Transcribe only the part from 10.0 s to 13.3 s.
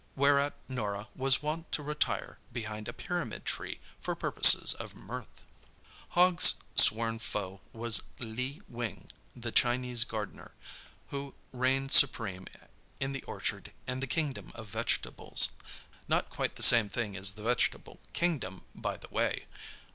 gardener, who reigned supreme in the